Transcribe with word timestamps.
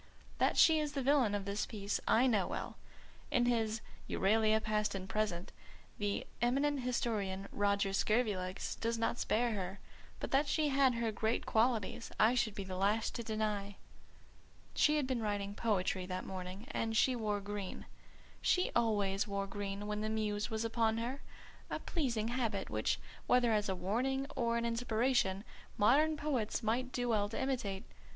That 0.39 0.57
she 0.57 0.79
is 0.79 0.93
the 0.93 1.03
villain 1.03 1.35
of 1.35 1.45
the 1.45 1.63
piece 1.69 1.99
I 2.07 2.25
know 2.25 2.47
well; 2.47 2.75
in 3.29 3.45
his 3.45 3.81
Euralia 4.09 4.59
Past 4.59 4.95
and 4.95 5.07
Present 5.07 5.51
the 5.99 6.25
eminent 6.41 6.79
historian, 6.79 7.47
Roger 7.51 7.89
Scurvilegs, 7.93 8.77
does 8.79 8.97
not 8.97 9.19
spare 9.19 9.51
her; 9.53 9.79
but 10.19 10.31
that 10.31 10.47
she 10.47 10.69
had 10.69 10.95
her 10.95 11.11
great 11.11 11.45
qualities 11.45 12.11
I 12.19 12.33
should 12.33 12.55
be 12.55 12.63
the 12.63 12.77
last 12.77 13.13
to 13.13 13.21
deny. 13.23 13.75
She 14.73 14.97
had 14.97 15.05
been 15.05 15.21
writing 15.21 15.53
poetry 15.53 16.07
that 16.07 16.25
morning, 16.25 16.65
and 16.71 16.97
she 16.97 17.15
wore 17.15 17.39
green. 17.39 17.85
She 18.41 18.71
always 18.75 19.27
wore 19.27 19.45
green 19.45 19.85
when 19.85 20.01
the 20.01 20.09
Muse 20.09 20.49
was 20.49 20.65
upon 20.65 20.97
her: 20.97 21.21
a 21.69 21.77
pleasing 21.77 22.29
habit 22.29 22.71
which, 22.71 22.99
whether 23.27 23.51
as 23.53 23.69
a 23.69 23.75
warning 23.75 24.25
or 24.35 24.57
an 24.57 24.65
inspiration, 24.65 25.43
modern 25.77 26.17
poets 26.17 26.63
might 26.63 26.91
do 26.91 27.09
well 27.09 27.29
to 27.29 27.39
imitate. 27.39 27.83